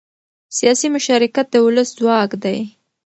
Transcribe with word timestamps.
سیاسي 0.57 0.87
مشارکت 0.95 1.45
د 1.51 1.55
ولس 1.65 1.89
ځواک 1.99 2.31
دی 2.43 2.59